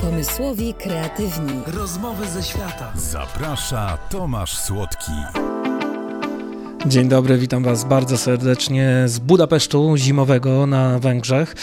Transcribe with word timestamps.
Pomysłowi 0.00 0.74
kreatywni. 0.74 1.52
Rozmowy 1.66 2.26
ze 2.26 2.42
świata. 2.42 2.92
Zaprasza 2.96 3.98
Tomasz 4.10 4.58
Słodki. 4.58 5.12
Dzień 6.86 7.08
dobry, 7.08 7.38
witam 7.38 7.62
Was 7.62 7.84
bardzo 7.84 8.18
serdecznie 8.18 9.02
z 9.06 9.18
Budapesztu 9.18 9.96
zimowego 9.96 10.66
na 10.66 10.98
Węgrzech. 10.98 11.54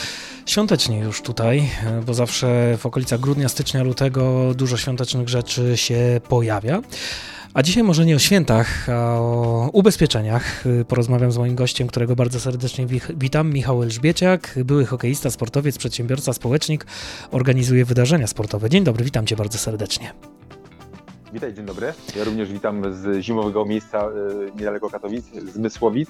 Świątecznie 0.45 0.99
już 0.99 1.21
tutaj, 1.21 1.69
bo 2.05 2.13
zawsze 2.13 2.77
w 2.77 2.85
okolicach 2.85 3.19
grudnia, 3.19 3.49
stycznia, 3.49 3.83
lutego 3.83 4.53
dużo 4.53 4.77
świątecznych 4.77 5.29
rzeczy 5.29 5.77
się 5.77 6.21
pojawia. 6.29 6.81
A 7.53 7.63
dzisiaj 7.63 7.83
może 7.83 8.05
nie 8.05 8.15
o 8.15 8.19
świętach, 8.19 8.89
a 8.89 9.19
o 9.19 9.69
ubezpieczeniach. 9.73 10.63
Porozmawiam 10.87 11.31
z 11.31 11.37
moim 11.37 11.55
gościem, 11.55 11.87
którego 11.87 12.15
bardzo 12.15 12.39
serdecznie 12.39 12.87
witam, 13.17 13.53
Michał 13.53 13.83
Elżbieciak, 13.83 14.59
były 14.65 14.85
hokeista, 14.85 15.31
sportowiec, 15.31 15.77
przedsiębiorca, 15.77 16.33
społecznik, 16.33 16.85
organizuje 17.31 17.85
wydarzenia 17.85 18.27
sportowe. 18.27 18.69
Dzień 18.69 18.83
dobry, 18.83 19.05
witam 19.05 19.25
Cię 19.25 19.35
bardzo 19.35 19.57
serdecznie. 19.57 20.13
Witaj, 21.33 21.53
dzień 21.53 21.65
dobry. 21.65 21.93
Ja 22.15 22.23
również 22.23 22.51
witam 22.51 22.93
z 22.93 23.21
zimowego 23.21 23.65
miejsca 23.65 24.07
y, 24.07 24.51
niedaleko 24.59 24.89
Katowic, 24.89 25.25
z 25.53 25.57
Mysłowic. 25.57 26.09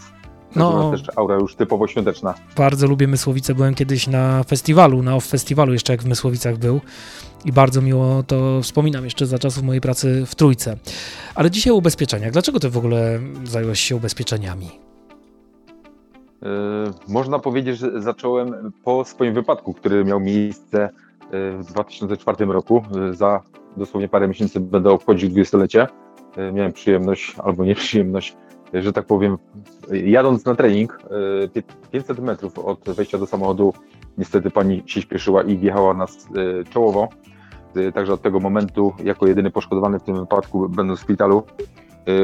No, 0.57 0.91
też 0.91 1.03
aura 1.15 1.35
już 1.35 1.55
typowo 1.55 1.87
świąteczna. 1.87 2.33
Bardzo 2.55 2.87
lubię 2.87 3.07
Mysłowice. 3.07 3.55
Byłem 3.55 3.75
kiedyś 3.75 4.07
na 4.07 4.43
festiwalu, 4.43 5.03
na 5.03 5.15
OFF 5.15 5.27
festiwalu 5.27 5.73
jeszcze 5.73 5.93
jak 5.93 6.03
w 6.03 6.05
Mysłowicach 6.05 6.57
był 6.57 6.81
i 7.45 7.51
bardzo 7.51 7.81
miło 7.81 8.23
to 8.23 8.61
wspominam 8.61 9.03
jeszcze 9.03 9.25
za 9.25 9.39
czasów 9.39 9.63
mojej 9.63 9.81
pracy 9.81 10.25
w 10.25 10.35
Trójce. 10.35 10.77
Ale 11.35 11.51
dzisiaj 11.51 11.73
o 11.73 11.75
ubezpieczeniach. 11.75 12.31
Dlaczego 12.31 12.59
ty 12.59 12.69
w 12.69 12.77
ogóle 12.77 13.19
zająłeś 13.43 13.79
się 13.79 13.95
ubezpieczeniami? 13.95 14.69
Yy, 16.41 16.49
można 17.07 17.39
powiedzieć, 17.39 17.77
że 17.77 18.01
zacząłem 18.01 18.71
po 18.83 19.05
swoim 19.05 19.33
wypadku, 19.33 19.73
który 19.73 20.05
miał 20.05 20.19
miejsce 20.19 20.89
w 21.31 21.63
2004 21.67 22.45
roku. 22.45 22.83
Za 23.11 23.41
dosłownie 23.77 24.07
parę 24.09 24.27
miesięcy 24.27 24.59
będę 24.59 24.89
obchodził 24.89 25.29
dwudziestolecie. 25.29 25.87
Miałem 26.53 26.73
przyjemność 26.73 27.35
albo 27.43 27.65
nieprzyjemność 27.65 28.35
że 28.73 28.93
tak 28.93 29.05
powiem, 29.05 29.37
jadąc 29.91 30.45
na 30.45 30.55
trening 30.55 30.99
500 31.91 32.19
e, 32.19 32.21
metrów 32.21 32.59
od 32.59 32.89
wejścia 32.89 33.17
do 33.17 33.25
samochodu, 33.25 33.73
niestety 34.17 34.51
pani 34.51 34.83
się 34.85 35.01
śpieszyła 35.01 35.43
i 35.43 35.57
wjechała 35.57 35.93
nas 35.93 36.27
e, 36.35 36.63
czołowo. 36.63 37.09
E, 37.75 37.91
także 37.91 38.13
od 38.13 38.21
tego 38.21 38.39
momentu, 38.39 38.93
jako 39.03 39.27
jedyny 39.27 39.51
poszkodowany 39.51 39.99
w 39.99 40.03
tym 40.03 40.15
wypadku, 40.15 40.69
będąc 40.69 40.99
w 40.99 41.03
szpitalu, 41.03 41.43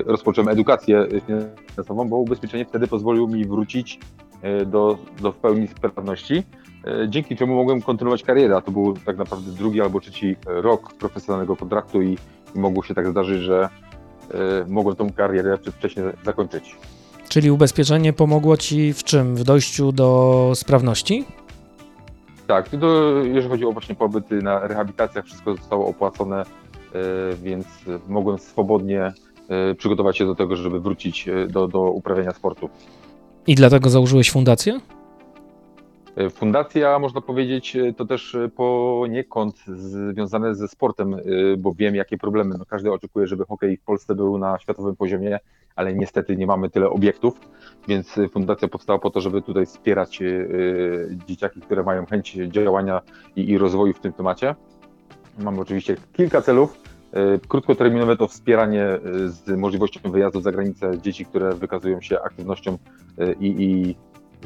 rozpocząłem 0.05 0.49
edukację 0.49 1.07
finansową, 1.27 2.09
bo 2.09 2.17
ubezpieczenie 2.17 2.65
wtedy 2.65 2.87
pozwoliło 2.87 3.27
mi 3.27 3.45
wrócić 3.45 3.99
do, 4.65 4.97
do 5.21 5.31
w 5.31 5.35
pełni 5.35 5.67
sprawności, 5.67 6.43
dzięki 7.07 7.35
czemu 7.35 7.55
mogłem 7.55 7.81
kontynuować 7.81 8.23
karierę. 8.23 8.55
A 8.55 8.61
to 8.61 8.71
był 8.71 8.93
tak 8.93 9.17
naprawdę 9.17 9.51
drugi 9.51 9.81
albo 9.81 9.99
trzeci 9.99 10.35
rok 10.45 10.93
profesjonalnego 10.93 11.55
kontraktu 11.55 12.01
i, 12.01 12.17
i 12.55 12.59
mogło 12.59 12.83
się 12.83 12.93
tak 12.93 13.07
zdarzyć, 13.07 13.41
że 13.41 13.69
mogłem 14.67 14.95
tą 14.95 15.11
karierę 15.11 15.57
przedwcześnie 15.57 16.03
zakończyć. 16.25 16.75
Czyli 17.29 17.51
ubezpieczenie 17.51 18.13
pomogło 18.13 18.57
Ci 18.57 18.93
w 18.93 19.03
czym? 19.03 19.35
W 19.35 19.43
dojściu 19.43 19.91
do 19.91 20.51
sprawności? 20.55 21.25
Tak, 22.47 22.69
to, 22.69 23.15
jeżeli 23.23 23.49
chodzi 23.49 23.65
o 23.65 23.71
właśnie 23.71 23.95
pobyty 23.95 24.41
na 24.41 24.67
rehabilitacjach, 24.67 25.25
wszystko 25.25 25.55
zostało 25.55 25.87
opłacone, 25.87 26.41
y, 26.43 26.45
więc 27.43 27.67
mogłem 28.07 28.39
swobodnie 28.39 29.11
y, 29.71 29.75
przygotować 29.75 30.17
się 30.17 30.25
do 30.25 30.35
tego, 30.35 30.55
żeby 30.55 30.79
wrócić 30.79 31.29
do, 31.49 31.67
do 31.67 31.81
uprawiania 31.81 32.31
sportu. 32.31 32.69
I 33.47 33.55
dlatego 33.55 33.89
założyłeś 33.89 34.31
fundację? 34.31 34.79
E, 36.15 36.29
fundacja, 36.29 36.99
można 36.99 37.21
powiedzieć, 37.21 37.75
e, 37.75 37.93
to 37.93 38.05
też 38.05 38.35
e, 38.35 38.49
poniekąd 38.49 39.55
związane 39.67 40.55
ze 40.55 40.67
sportem, 40.67 41.15
bo 41.57 41.73
wiem, 41.73 41.95
jakie 41.95 42.17
problemy. 42.17 42.55
No, 42.59 42.65
każdy 42.65 42.91
oczekuje, 42.91 43.27
żeby 43.27 43.45
hokej 43.45 43.77
w 43.77 43.81
Polsce 43.81 44.15
był 44.15 44.37
na 44.37 44.59
światowym 44.59 44.95
poziomie, 44.95 45.39
ale 45.75 45.93
niestety 45.93 46.37
nie 46.37 46.47
mamy 46.47 46.69
tyle 46.69 46.89
obiektów, 46.89 47.39
więc 47.87 48.19
fundacja 48.31 48.67
powstała 48.67 48.99
po 48.99 49.09
to, 49.09 49.21
żeby 49.21 49.41
tutaj 49.41 49.65
wspierać 49.65 50.19
dzieciaki, 51.27 51.61
które 51.61 51.83
mają 51.83 52.05
chęć 52.05 52.37
działania 52.47 53.01
i, 53.35 53.57
rozwoju 53.57 53.93
w 53.93 53.99
tym 53.99 54.13
temacie. 54.13 54.55
Mamy 55.39 55.61
oczywiście 55.61 55.95
kilka 56.13 56.41
celów. 56.41 56.79
Krótkoterminowe 57.47 58.17
to 58.17 58.27
wspieranie 58.27 58.85
z 59.25 59.57
możliwością 59.57 60.11
wyjazdu 60.11 60.41
za 60.41 60.51
granicę 60.51 61.01
dzieci, 61.01 61.25
które 61.25 61.53
wykazują 61.53 62.01
się 62.01 62.21
aktywnością 62.21 62.77
i, 63.39 63.63
i 63.63 63.95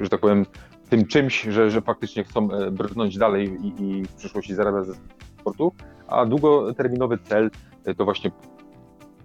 że 0.04 0.10
tak 0.10 0.20
powiem, 0.20 0.46
tym 0.90 1.06
czymś, 1.06 1.42
że, 1.42 1.72
że 1.72 1.82
faktycznie 1.82 2.24
chcą 2.24 2.52
e, 2.52 2.72
brnąć 2.72 3.18
dalej 3.18 3.58
i, 3.62 3.84
i 3.84 4.04
w 4.04 4.14
przyszłości 4.14 4.56
zarabiać 4.56 4.86
ze 4.86 4.94
sportu, 5.40 5.74
a 6.08 6.26
długoterminowy 6.26 7.18
cel 7.18 7.52
e, 7.86 7.96
to 7.96 8.06
właśnie 8.06 8.32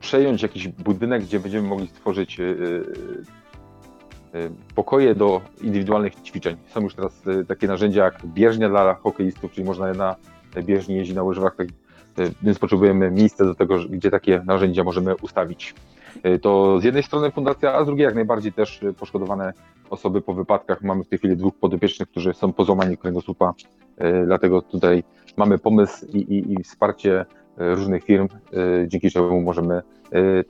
przejąć 0.01 0.43
jakiś 0.43 0.69
budynek, 0.69 1.23
gdzie 1.23 1.41
będziemy 1.41 1.69
mogli 1.69 1.87
stworzyć 1.87 2.41
e, 2.41 2.45
pokoje 4.75 5.15
do 5.15 5.41
indywidualnych 5.61 6.15
ćwiczeń. 6.15 6.57
Są 6.67 6.81
już 6.81 6.95
teraz 6.95 7.23
takie 7.49 7.67
narzędzia 7.67 8.05
jak 8.05 8.27
bieżnia 8.27 8.69
dla 8.69 8.95
hokeistów, 8.95 9.53
czyli 9.53 9.67
można 9.67 9.93
na 9.93 10.17
bieżni 10.63 10.97
jeździć 10.97 11.17
na 11.17 11.23
łyżwach, 11.23 11.57
tak, 11.57 11.69
więc 12.43 12.59
potrzebujemy 12.59 13.11
miejsca 13.11 13.45
do 13.45 13.55
tego, 13.55 13.79
gdzie 13.91 14.11
takie 14.11 14.43
narzędzia 14.47 14.85
możemy 14.85 15.17
ustawić. 15.17 15.75
To 16.43 16.81
z 16.81 16.85
jednej 16.85 17.03
strony 17.03 17.31
fundacja, 17.31 17.75
a 17.75 17.85
z 17.85 17.87
drugiej 17.87 18.05
jak 18.05 18.15
najbardziej 18.15 18.53
też 18.53 18.81
poszkodowane 18.99 19.53
osoby 19.91 20.23
po 20.23 20.35
wypadkach. 20.35 20.83
Mamy 20.83 21.05
w 21.05 21.09
tej 21.09 21.19
chwili 21.19 21.37
dwóch 21.37 21.55
podopiecznych, 21.55 22.09
którzy 22.09 22.35
są 22.35 22.53
po 22.53 22.65
złamaniu 22.65 22.97
kręgosłupa, 22.97 23.55
e, 23.97 24.27
dlatego 24.27 24.63
tutaj 24.63 25.05
mamy 25.37 25.59
pomysł 25.59 26.07
i, 26.07 26.19
i, 26.19 26.53
i 26.53 26.63
wsparcie 26.63 27.21
e, 27.21 27.25
różnych 27.75 28.05
firm, 28.05 28.29
e, 28.53 28.89
dzięki 28.89 29.11
czemu 29.11 29.41
możemy 29.41 29.83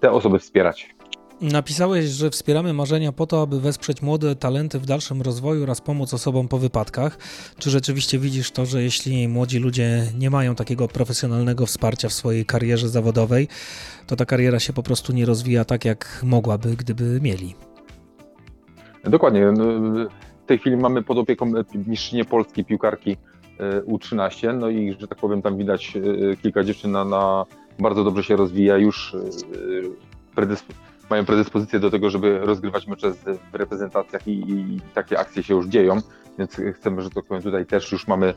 te 0.01 0.13
osoby 0.13 0.39
wspierać. 0.39 0.95
Napisałeś, 1.43 2.05
że 2.05 2.31
wspieramy 2.31 2.73
marzenia 2.73 3.13
po 3.13 3.27
to, 3.27 3.43
aby 3.43 3.61
wesprzeć 3.61 4.03
młode 4.03 4.37
talenty 4.37 4.79
w 4.79 4.87
dalszym 4.87 5.23
rozwoju 5.23 5.63
oraz 5.63 5.81
pomóc 5.81 6.15
osobom 6.15 6.49
po 6.49 6.59
wypadkach. 6.59 7.19
Czy 7.59 7.71
rzeczywiście 7.71 8.19
widzisz 8.19 8.51
to, 8.51 8.67
że 8.67 8.83
jeśli 8.83 9.29
młodzi 9.29 9.59
ludzie 9.59 10.03
nie 10.19 10.31
mają 10.31 10.55
takiego 10.55 10.89
profesjonalnego 10.89 11.67
wsparcia 11.67 12.09
w 12.09 12.13
swojej 12.13 12.47
karierze 12.47 12.89
zawodowej, 12.89 13.49
to 14.07 14.17
ta 14.17 14.25
kariera 14.25 14.59
się 14.61 14.73
po 14.73 14.83
prostu 14.83 15.13
nie 15.13 15.27
rozwija 15.27 15.65
tak, 15.65 15.85
jak 15.85 16.21
mogłaby, 16.23 16.77
gdyby 16.77 17.21
mieli? 17.21 17.55
Dokładnie. 19.05 19.53
No, 19.53 19.65
w 20.45 20.47
tej 20.47 20.59
chwili 20.59 20.77
mamy 20.77 21.03
pod 21.03 21.19
opieką 21.19 21.53
mistrzynię 21.75 22.25
polskiej 22.25 22.65
piłkarki 22.65 23.17
e, 23.59 23.81
U13, 23.81 24.59
no 24.59 24.69
i 24.69 24.97
że 25.01 25.09
tak 25.09 25.19
powiem, 25.19 25.43
tam 25.43 25.59
widać 25.59 25.97
e, 25.97 26.37
kilka 26.37 26.65
dziewczyn 26.65 26.91
na, 26.91 27.05
na 27.05 27.47
bardzo 27.79 28.05
dobrze 28.05 28.25
się 28.25 28.37
rozwija, 28.37 28.77
już 28.77 29.15
e, 29.15 29.19
predysp 30.35 30.73
mają 31.11 31.25
predyspozycję 31.25 31.79
do 31.79 31.91
tego, 31.91 32.11
żeby 32.11 32.39
rozgrywać 32.39 32.87
mecze 32.87 33.13
w 33.53 33.55
reprezentacjach 33.55 34.29
i, 34.29 34.33
i, 34.33 34.81
takie 34.95 35.19
akcje 35.19 35.43
się 35.43 35.55
już 35.55 35.67
dzieją, 35.67 35.99
więc 36.39 36.61
chcemy, 36.75 37.03
że 37.03 37.11
tak 37.11 37.25
powiem, 37.25 37.43
tutaj 37.43 37.67
też 37.67 37.93
już 37.93 38.09
mamy, 38.09 38.35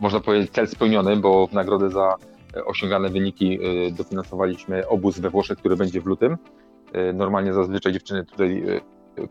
można 0.00 0.20
powiedzieć, 0.20 0.50
cel 0.50 0.68
spełniony, 0.68 1.16
bo 1.16 1.46
w 1.46 1.52
nagrodę 1.52 1.90
za 1.90 2.14
osiągane 2.66 3.08
wyniki 3.08 3.58
dofinansowaliśmy 3.92 4.88
obóz 4.88 5.18
we 5.18 5.30
Włoszech, 5.30 5.58
który 5.58 5.76
będzie 5.76 6.00
w 6.00 6.06
lutym. 6.06 6.36
Normalnie 7.14 7.52
zazwyczaj 7.52 7.92
dziewczyny 7.92 8.24
tutaj 8.24 8.64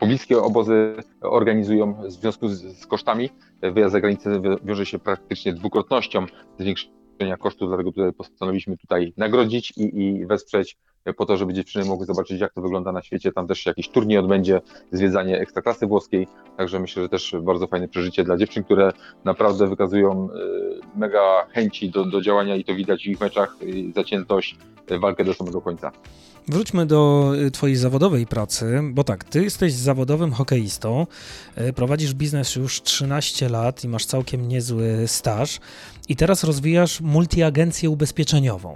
pobliskie 0.00 0.38
obozy 0.38 0.94
organizują 1.20 1.94
w 1.94 2.10
związku 2.10 2.48
z, 2.48 2.78
z 2.78 2.86
kosztami. 2.86 3.30
Wyjazd 3.62 3.92
za 3.92 4.00
granicę 4.00 4.42
wiąże 4.64 4.86
się 4.86 4.98
praktycznie 4.98 5.52
dwukrotnością 5.52 6.26
zwiększenia 6.58 7.36
kosztów, 7.38 7.68
dlatego 7.68 7.92
tutaj 7.92 8.12
postanowiliśmy 8.12 8.76
tutaj 8.76 9.12
nagrodzić 9.16 9.72
i, 9.76 10.02
i 10.02 10.26
wesprzeć 10.26 10.76
po 11.12 11.26
to, 11.26 11.36
żeby 11.36 11.54
dziewczyny 11.54 11.84
mogły 11.84 12.06
zobaczyć, 12.06 12.40
jak 12.40 12.52
to 12.52 12.60
wygląda 12.60 12.92
na 12.92 13.02
świecie. 13.02 13.32
Tam 13.32 13.46
też 13.46 13.66
jakiś 13.66 13.88
turniej 13.88 14.18
odbędzie, 14.18 14.60
zwiedzanie 14.92 15.40
ekstraklasy 15.40 15.86
włoskiej. 15.86 16.28
Także 16.56 16.80
myślę, 16.80 17.02
że 17.02 17.08
też 17.08 17.36
bardzo 17.42 17.66
fajne 17.66 17.88
przeżycie 17.88 18.24
dla 18.24 18.36
dziewczyn, 18.36 18.64
które 18.64 18.92
naprawdę 19.24 19.68
wykazują 19.68 20.28
y, 20.30 20.98
mega 20.98 21.46
chęci 21.50 21.90
do, 21.90 22.04
do 22.04 22.20
działania 22.20 22.56
i 22.56 22.64
to 22.64 22.74
widać 22.74 23.02
w 23.02 23.06
ich 23.06 23.20
meczach, 23.20 23.56
zaciętość, 23.94 24.58
walkę 25.00 25.24
do 25.24 25.34
samego 25.34 25.60
końca. 25.60 25.92
Wróćmy 26.48 26.86
do 26.86 27.32
y, 27.46 27.50
Twojej 27.50 27.76
zawodowej 27.76 28.26
pracy, 28.26 28.80
bo 28.92 29.04
tak, 29.04 29.24
Ty 29.24 29.44
jesteś 29.44 29.72
zawodowym 29.72 30.32
hokeistą, 30.32 31.06
y, 31.58 31.72
prowadzisz 31.72 32.14
biznes 32.14 32.56
już 32.56 32.82
13 32.82 33.48
lat 33.48 33.84
i 33.84 33.88
masz 33.88 34.06
całkiem 34.06 34.48
niezły 34.48 35.04
staż 35.06 35.60
i 36.08 36.16
teraz 36.16 36.44
rozwijasz 36.44 37.00
multiagencję 37.00 37.90
ubezpieczeniową. 37.90 38.74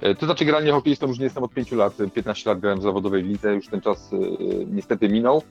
E, 0.00 0.14
to 0.14 0.26
znaczy 0.26 0.44
granie 0.44 0.72
hokeistą 0.72 1.06
już 1.06 1.18
nie 1.18 1.24
jestem 1.24 1.44
od 1.44 1.54
5 1.54 1.72
lat, 1.72 1.96
15 2.14 2.50
lat 2.50 2.60
grałem 2.60 2.78
w 2.78 2.82
zawodowej 2.82 3.22
lidze, 3.22 3.54
już 3.54 3.68
ten 3.68 3.80
czas 3.80 4.12
e, 4.12 4.16
niestety 4.66 5.08
minął. 5.08 5.36
E, 5.36 5.42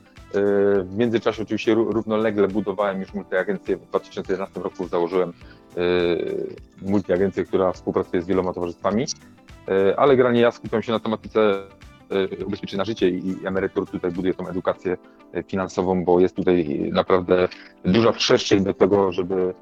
w 0.84 0.96
międzyczasie 0.98 1.44
oczywiście 1.44 1.74
równolegle 1.74 2.48
budowałem 2.48 3.00
już 3.00 3.14
multiagencję. 3.14 3.78
W 3.78 3.88
2011 3.88 4.60
roku 4.60 4.88
założyłem 4.88 5.34
multiagencję, 6.82 7.46
która 7.46 7.72
współpracuje 7.72 8.22
z 8.22 8.26
wieloma 8.26 8.54
towarzystwami, 8.54 9.06
ale 9.98 10.18
granie 10.18 10.42
ja 10.42 10.52
skupiam 10.52 10.84
się 10.84 10.92
na 10.92 11.00
tematyce 11.00 11.64
ubezpieczeń 12.46 12.78
na 12.78 12.86
życie 12.86 13.10
i 13.10 13.36
emerytur. 13.46 13.90
Tutaj 13.90 14.12
buduję 14.12 14.34
tą 14.34 14.48
edukację 14.48 14.98
finansową, 15.48 16.06
bo 16.06 16.20
jest 16.20 16.36
tutaj 16.36 16.90
naprawdę 16.94 17.48
duża 17.86 18.12
przestrzeń 18.12 18.64
do 18.64 18.74
tego, 18.74 19.12
żeby 19.12 19.54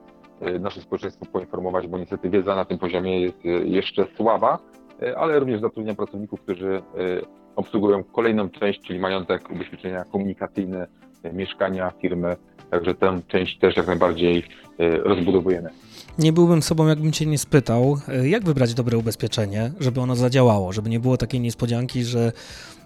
nasze 0.60 0.82
społeczeństwo 0.82 1.26
poinformować, 1.26 1.88
bo 1.88 1.98
niestety 1.98 2.30
wiedza 2.30 2.56
na 2.56 2.66
tym 2.66 2.78
poziomie 2.78 3.22
jest 3.22 3.46
e, 3.46 3.50
jeszcze 3.50 4.06
słaba, 4.18 4.60
e, 5.02 5.18
ale 5.18 5.40
również 5.40 5.62
zatrudnia 5.62 5.96
pracowników, 5.96 6.42
którzy 6.42 6.82
obsługują 7.56 8.04
kolejną 8.04 8.50
część, 8.50 8.82
czyli 8.82 9.00
majątek, 9.00 9.52
ubezpieczenia 9.52 10.06
komunikacyjne, 10.06 10.88
mieszkania, 11.34 11.92
firmy, 12.02 12.36
także 12.72 12.96
tę 12.96 13.22
część 13.28 13.60
też 13.60 13.78
jak 13.78 13.88
najbardziej 13.88 14.44
rozbudowujemy. 15.04 15.70
Nie 16.20 16.34
byłbym 16.34 16.62
sobą, 16.62 16.88
jakbym 16.88 17.12
cię 17.12 17.26
nie 17.26 17.38
spytał, 17.38 17.98
jak 18.24 18.44
wybrać 18.44 18.74
dobre 18.74 18.98
ubezpieczenie, 18.98 19.72
żeby 19.80 20.02
ono 20.02 20.16
zadziałało, 20.16 20.74
żeby 20.74 20.90
nie 20.90 21.00
było 21.00 21.18
takiej 21.18 21.40
niespodzianki, 21.40 22.04
że 22.04 22.32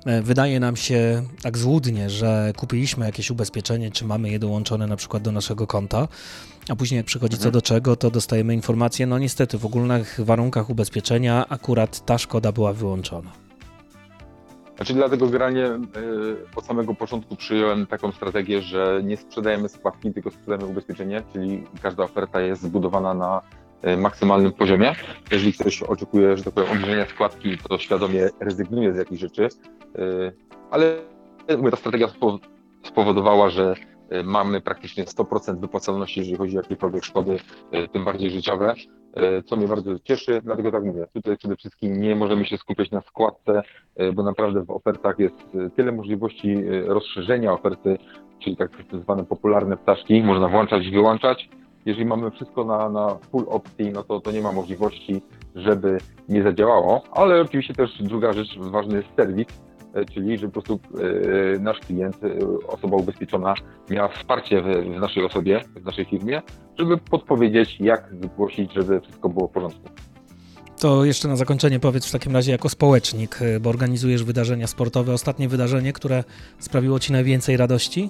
E, 0.08 0.22
wydaje 0.22 0.60
nam 0.60 0.76
się 0.76 1.24
tak 1.42 1.58
złudnie, 1.58 2.10
że 2.10 2.54
kupiliśmy 2.58 3.06
jakieś 3.06 3.32
ubezpieczenie, 3.32 3.92
czy 3.92 4.06
mamy 4.06 4.30
je 4.30 4.40
dołączone 4.40 4.88
na 4.88 4.96
przykład 4.96 5.24
do 5.24 5.32
naszego 5.32 5.68
konta, 5.68 6.08
a 6.70 6.76
później 6.76 6.98
jak 6.98 7.06
przychodzi 7.06 7.36
mhm. 7.36 7.48
co 7.48 7.52
do 7.52 7.62
czego, 7.62 7.96
to 7.96 8.12
dostajemy 8.12 8.54
informację, 8.54 9.08
no 9.08 9.20
niestety 9.20 9.58
w 9.58 9.66
ogólnych 9.66 10.20
warunkach 10.24 10.70
ubezpieczenia 10.70 11.46
akurat 11.50 12.06
ta 12.06 12.18
szkoda 12.18 12.52
była 12.52 12.74
wyłączona. 12.74 13.47
Znaczy 14.78 14.94
dlatego 14.94 15.26
generalnie 15.26 15.62
yy, 15.62 15.80
od 16.56 16.66
samego 16.66 16.94
początku 16.94 17.36
przyjąłem 17.36 17.88
taką 17.88 18.12
strategię, 18.12 18.62
że 18.62 19.02
nie 19.04 19.18
sprzedajemy 19.18 19.70
składki, 19.70 20.14
tylko 20.14 20.32
sprzedajemy 20.32 20.66
ubezpieczenie, 20.66 21.24
czyli 21.34 21.64
każda 21.82 22.04
oferta 22.04 22.42
jest 22.42 22.62
zbudowana 22.62 23.14
na 23.14 23.42
E, 23.82 23.98
maksymalnym 23.98 24.52
poziomie. 24.52 24.96
Jeżeli 25.32 25.54
ktoś 25.54 25.84
oczekuje, 25.84 26.38
że 26.38 26.44
tak 26.44 26.54
powiem, 26.54 26.72
obniżenia 26.72 27.06
składki, 27.06 27.58
to 27.58 27.78
świadomie 27.78 28.30
rezygnuje 28.40 28.94
z 28.94 28.98
jakichś 28.98 29.22
rzeczy, 29.22 29.48
e, 29.96 30.32
ale 30.72 30.96
mówię, 31.58 31.72
ta 31.72 31.78
strategia 31.78 32.08
spowodowała, 32.84 33.50
że 33.50 33.76
mamy 34.24 34.62
praktycznie 34.62 35.06
100% 35.06 35.60
wypłacalności, 35.60 36.20
jeżeli 36.20 36.38
chodzi 36.38 36.58
o 36.58 36.62
jakiekolwiek 36.62 37.06
szkody, 37.06 37.40
tym 37.92 38.06
bardziej 38.06 38.32
życiowe, 38.32 38.74
co 39.46 39.56
mnie 39.56 39.68
bardzo 39.68 40.00
cieszy, 40.00 40.42
dlatego 40.44 40.72
tak 40.72 40.84
mówię, 40.84 41.08
tutaj 41.14 41.38
przede 41.38 41.56
wszystkim 41.56 42.02
nie 42.02 42.16
możemy 42.16 42.46
się 42.46 42.58
skupiać 42.58 42.92
na 42.92 43.02
składce, 43.02 43.62
bo 44.14 44.24
naprawdę 44.24 44.66
w 44.66 44.72
ofertach 44.72 45.20
jest 45.20 45.36
tyle 45.76 45.92
możliwości 45.92 46.56
rozszerzenia 46.86 47.54
oferty, 47.54 47.98
czyli 48.40 48.58
tak 48.58 48.72
zwane 49.04 49.26
popularne 49.26 49.78
ptaszki, 49.78 50.24
można 50.24 50.48
włączać 50.48 50.86
i 50.86 50.92
wyłączać, 50.92 51.50
jeżeli 51.88 52.06
mamy 52.06 52.32
wszystko 52.32 52.64
na, 52.64 52.90
na 52.90 53.16
full 53.16 53.46
opcji, 53.48 53.92
no 53.92 54.04
to, 54.04 54.20
to 54.20 54.32
nie 54.32 54.42
ma 54.42 54.52
możliwości, 54.52 55.22
żeby 55.56 55.98
nie 56.30 56.44
zadziałało, 56.44 57.04
ale 57.12 57.42
oczywiście 57.42 57.74
też 57.74 58.04
druga 58.04 58.34
rzecz, 58.34 58.58
ważny 58.60 58.98
jest 58.98 59.10
serwis, 59.16 59.48
e, 59.48 59.67
czyli 60.14 60.38
żeby 60.38 60.54
po 60.54 60.62
prostu 60.62 60.80
e, 61.56 61.60
nasz 61.60 61.80
klient, 61.80 62.18
e, 62.24 62.68
osoba 62.68 62.98
ubezpieczona 62.98 63.54
miała 63.90 64.08
wsparcie 64.08 64.62
w, 64.62 65.00
naszej 65.00 65.26
osobie, 65.26 65.62
w 65.76 65.86
naszej 65.86 66.06
firmie, 66.06 66.42
żeby 66.80 66.98
podpowiedzieć, 66.98 67.80
jak 67.80 68.10
zgłosić, 68.24 68.74
żeby 68.74 69.02
wszystko 69.02 69.30
było 69.30 69.48
w 69.48 69.52
porządku. 69.52 69.90
To 70.80 71.06
jeszcze 71.06 71.28
na 71.28 71.36
zakończenie 71.36 71.80
powiedz 71.80 72.06
w 72.06 72.12
takim 72.12 72.34
razie 72.34 72.52
jako 72.52 72.70
społecznik, 72.70 73.40
bo 73.62 73.70
organizujesz 73.70 74.24
wydarzenia 74.24 74.68
sportowe. 74.68 75.14
Ostatnie 75.14 75.48
wydarzenie, 75.48 75.94
które 75.94 76.24
sprawiło 76.60 77.00
Ci 77.00 77.12
najwięcej 77.12 77.58
radości? 77.58 78.10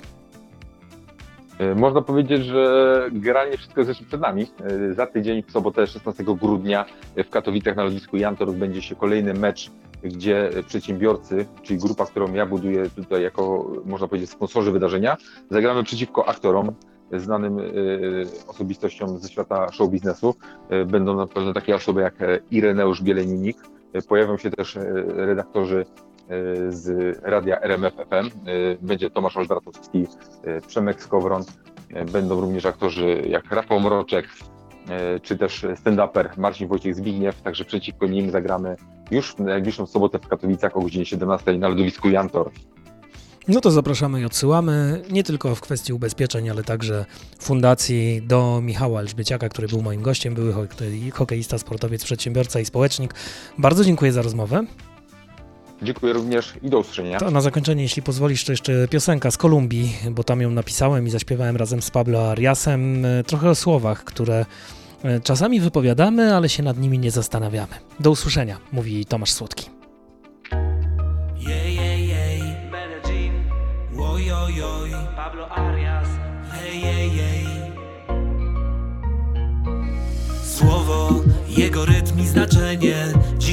E, 1.60 1.76
można 1.76 2.02
powiedzieć, 2.02 2.46
że 2.46 3.10
generalnie 3.12 3.58
wszystko 3.58 3.82
jest 3.82 3.90
jeszcze 3.90 4.06
przed 4.06 4.22
nami. 4.22 4.48
E, 4.90 4.94
za 4.94 5.08
tydzień, 5.08 5.44
w 5.44 5.52
sobotę 5.52 5.88
16 5.88 6.24
grudnia 6.24 6.86
w 7.18 7.30
Katowicach 7.30 7.76
na 7.76 7.84
lotnisku 7.84 8.18
Jantor 8.18 8.50
odbędzie 8.50 8.82
się 8.82 8.96
kolejny 8.96 9.34
mecz, 9.34 9.72
gdzie 10.04 10.50
przedsiębiorcy, 10.68 11.46
czyli 11.64 11.80
grupa, 11.80 12.06
którą 12.06 12.34
ja 12.34 12.46
buduję 12.46 12.90
tutaj 12.90 13.24
jako, 13.24 13.72
można 13.86 14.08
powiedzieć, 14.08 14.30
sponsorzy 14.30 14.72
wydarzenia, 14.72 15.18
zagramy 15.50 15.84
przeciwko 15.84 16.30
aktorom, 16.30 16.72
znanym 17.12 17.60
e, 17.60 17.64
osobistościom 18.48 19.20
ze 19.20 19.30
świata 19.30 19.72
show 19.72 19.90
biznesu. 19.90 20.36
Będą 20.88 21.16
na 21.16 21.28
pewno 21.28 21.54
takie 21.54 21.76
osoby 21.76 22.02
jak 22.02 22.16
Ireneusz 22.52 23.04
Bieleninik. 23.04 23.58
Pojawią 24.08 24.38
się 24.38 24.50
też 24.52 24.78
redaktorzy 25.06 25.86
E, 26.30 26.72
z 26.72 27.18
radia 27.24 27.62
RMF 27.62 27.94
FM. 27.94 28.14
E, 28.14 28.30
będzie 28.82 29.10
Tomasz 29.10 29.38
Olbratowski, 29.38 30.08
e, 30.44 30.62
Przemek 30.62 31.04
Skowron. 31.04 31.44
Będą 32.12 32.42
również 32.42 32.66
aktorzy 32.66 33.24
jak 33.30 33.52
Rafał 33.52 33.80
Mroczek, 33.80 34.28
czy 35.22 35.38
też 35.38 35.66
stand-uper 35.84 36.30
Marcin 36.38 36.68
Wojciech 36.68 36.96
Zbigniew, 36.96 37.42
także 37.42 37.66
przeciwko 37.66 38.08
nim 38.08 38.32
zagramy 38.32 38.76
już 39.12 39.36
w 39.36 39.40
najbliższą 39.40 39.86
sobotę 39.86 40.20
w 40.20 40.28
Katowicach 40.28 40.78
o 40.78 40.82
godzinie 40.82 41.06
17 41.06 41.58
na 41.58 41.68
lodowisku 41.68 42.10
Jantor. 42.10 42.52
No 43.48 43.62
to 43.62 43.72
zapraszamy 43.72 44.22
i 44.22 44.26
odsyłamy 44.26 45.02
nie 45.12 45.24
tylko 45.24 45.56
w 45.56 45.62
kwestii 45.62 45.94
ubezpieczeń, 45.94 46.50
ale 46.50 46.64
także 46.64 47.06
fundacji 47.40 48.22
do 48.22 48.62
Michała 48.62 49.00
Elżbieciaka, 49.00 49.50
który 49.50 49.68
był 49.68 49.82
moim 49.82 50.02
gościem, 50.02 50.34
były 50.34 50.54
hokeista, 51.14 51.58
sportowiec, 51.58 52.04
przedsiębiorca 52.04 52.60
i 52.60 52.66
społecznik. 52.66 53.14
Bardzo 53.58 53.84
dziękuję 53.84 54.12
za 54.12 54.22
rozmowę. 54.22 54.66
Dziękuję 55.82 56.14
również 56.14 56.54
i 56.64 56.70
do 56.70 56.80
usłyszenia. 56.80 57.20
To 57.20 57.32
na 57.32 57.42
zakończenie, 57.42 57.84
jeśli 57.84 58.04
pozwolisz, 58.04 58.46
to 58.46 58.52
jeszcze 58.52 58.88
piosenka 58.88 59.32
z 59.32 59.38
Kolumbii, 59.38 59.96
bo 60.12 60.24
tam 60.24 60.42
ją 60.42 60.52
napisałem 60.52 61.08
i 61.08 61.10
zaśpiewałem 61.10 61.58
razem 61.58 61.82
z 61.82 61.92
Pablo 61.92 62.32
Ariasem. 62.32 63.06
Trochę 63.26 63.50
o 63.50 63.56
słowach, 63.56 64.04
które 64.04 64.46
e, 65.04 65.20
czasami 65.20 65.60
wypowiadamy, 65.60 66.36
ale 66.36 66.50
się 66.50 66.64
nad 66.64 66.78
nimi 66.78 67.00
nie 67.00 67.12
zastanawiamy. 67.12 67.74
Do 68.00 68.12
usłyszenia, 68.12 68.58
mówi 68.72 69.06
Tomasz 69.06 69.32
Słodki. 69.32 69.70
Pablo 75.16 75.50
Arias. 75.50 76.08
Słowo, 80.44 81.10
jego 81.58 81.86
rytm 81.86 82.20
i 82.20 82.28
znaczenie 82.28 82.96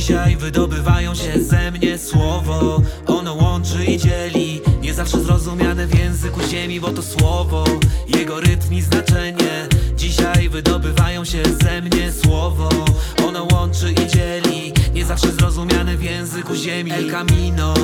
Dzisiaj 0.04 0.36
wydobywają 0.36 1.14
się 1.14 1.42
ze 1.42 1.70
mnie 1.70 1.98
słowo. 1.98 2.82
Ono 3.06 3.34
łączy 3.34 3.84
i 3.84 3.98
dzieli 3.98 4.60
Nie 4.80 4.94
zawsze 4.94 5.20
zrozumiane 5.20 5.86
w 5.86 5.98
języku 5.98 6.40
ziemi 6.50 6.80
Bo 6.80 6.90
to 6.90 7.02
słowo, 7.02 7.64
jego 8.08 8.40
rytm 8.40 8.74
i 8.74 8.82
znaczenie. 8.82 9.68
Dzisiaj 9.96 10.48
wydobywają 10.48 11.24
się 11.24 11.42
ze 11.62 11.82
mnie 11.82 12.12
słowo. 12.12 12.68
Ono 13.28 13.46
łączy 13.52 13.92
i 13.92 14.08
dzieli 14.08 14.72
Nie 14.94 15.04
zawsze 15.04 15.32
zrozumiane 15.32 15.96
w 15.96 16.02
języku 16.02 16.54
ziemi. 16.54 16.92
El 16.92 17.10
camino, 17.10 17.74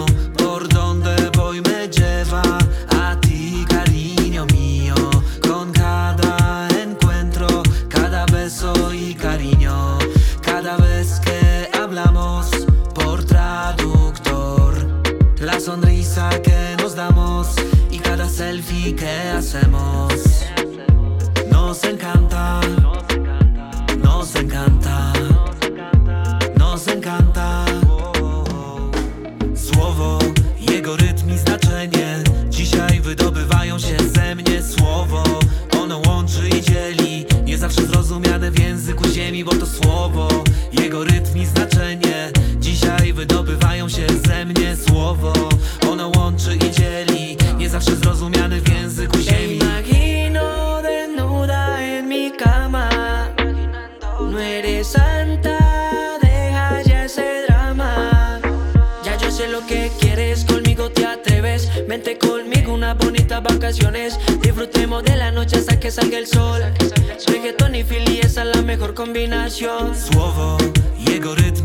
sonrisa 16.21 16.43
que 16.43 16.83
nos 16.83 16.95
damos 16.95 17.49
y 17.91 17.99
cada 17.99 18.29
selfie 18.29 18.95
que 18.95 19.31
hacemos? 19.37 20.13
Nos 21.51 21.85
encanta, 21.85 22.61
nos 24.03 24.35
encanta, 24.35 25.13
nos 26.57 26.89
encanta. 26.89 27.65
Słowo, 29.55 30.19
jego 30.59 30.97
rytm 30.97 31.31
i 31.31 31.39
znaczenie. 31.39 32.23
Dzisiaj 32.49 33.01
wydobywają 33.01 33.79
się 33.79 33.97
ze 34.15 34.35
mnie 34.35 34.63
słowo. 34.63 35.23
Ono 35.83 36.03
łączy 36.07 36.49
i 36.49 36.63
dzieli. 36.63 37.27
Nie 37.45 37.59
zawsze 37.59 37.87
zrozumiane 37.87 38.51
w 38.51 38.59
języku 38.59 39.09
ziemi, 39.09 39.45
bo 39.45 39.53
to 39.53 39.67
słowo. 39.67 40.29
Jego 40.73 41.05
rytm 41.05 41.39
i 41.39 41.47
znaczenie. 41.47 42.33
Dzisiaj 42.59 43.13
wydobywają 43.13 43.89
się 43.89 44.07
ze 44.27 44.30
Disfrutemos 63.71 65.05
de 65.05 65.17
la 65.17 65.31
noche 65.31 65.57
hasta 65.57 65.79
que 65.79 65.93
salga 65.93 66.19
el 66.19 66.27
sol. 66.27 66.61
Reggaeton 67.29 67.77
y 67.77 67.85
Philly, 67.85 68.19
esa 68.19 68.43
es 68.43 68.57
la 68.57 68.63
mejor 68.63 68.95
combinación. 68.95 69.95
Słowo, 69.95 70.59
jego 71.07 71.37
rytm 71.37 71.60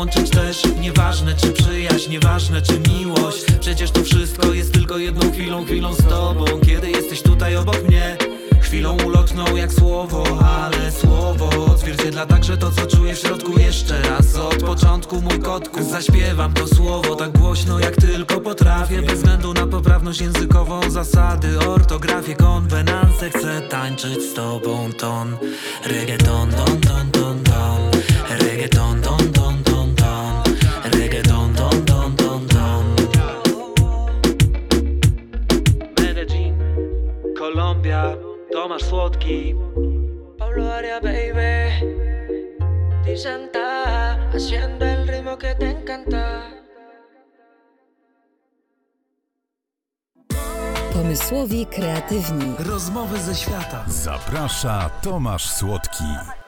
łączyć 0.00 0.30
też. 0.30 0.62
Nieważne 0.80 1.34
czy 1.34 1.52
przyjaźń, 1.52 2.10
nieważne 2.10 2.62
czy 2.62 2.80
miłość. 2.90 3.44
Jest 4.52 4.72
tylko 4.72 4.98
jedną 4.98 5.32
chwilą, 5.32 5.64
chwilą 5.64 5.94
z 5.94 6.04
tobą. 6.08 6.44
Kiedy 6.66 6.90
jesteś 6.90 7.22
tutaj 7.22 7.56
obok 7.56 7.88
mnie 7.88 8.16
Chwilą 8.60 8.96
ulotną 9.06 9.56
jak 9.56 9.72
słowo, 9.72 10.24
ale 10.40 10.92
słowo 10.92 11.50
Odzwierciedla 11.72 12.26
także 12.26 12.56
to 12.56 12.70
co 12.70 12.86
czuję 12.86 13.14
w 13.14 13.18
środku. 13.18 13.58
Jeszcze 13.58 14.02
raz 14.02 14.36
Od 14.36 14.62
początku 14.62 15.20
mój 15.20 15.38
kotku. 15.38 15.82
Zaśpiewam 15.82 16.52
to 16.52 16.66
słowo 16.66 17.16
tak 17.16 17.38
głośno 17.38 17.80
jak 17.80 17.96
tylko 17.96 18.40
potrafię. 18.40 19.02
Bez 19.02 19.14
względu 19.14 19.54
na 19.54 19.66
poprawność 19.66 20.20
językową 20.20 20.90
Zasady, 20.90 21.58
ortografię, 21.58 22.36
konwenanse. 22.36 23.30
Chcę 23.30 23.60
tańczyć 23.60 24.22
z 24.22 24.34
tobą 24.34 24.92
ton. 24.92 25.36
Reggaeton, 25.84 26.50
don, 26.50 26.80
don, 26.80 27.10
don, 27.10 27.42
don 27.42 27.90
Reggaeton, 28.38 29.00
don, 29.00 29.32
don, 29.32 29.62
don 29.62 29.69
Colombia, 37.90 38.16
Tomasz 38.52 38.82
Słodki 38.82 39.54
Pablo 40.38 40.74
Aria, 40.74 41.00
baby. 41.00 41.70
Tisanta, 43.04 44.30
haciendo 44.32 44.84
el 44.84 45.08
ritmo 45.08 45.36
que 45.36 45.54
te 45.54 45.70
encanta. 45.70 46.42
Pomysłowi 50.92 51.66
kreatywni. 51.66 52.54
Rozmowy 52.58 53.18
ze 53.18 53.34
świata 53.34 53.84
Zaprasza 53.88 54.90
Tomasz 55.02 55.50
Słodki. 55.50 56.39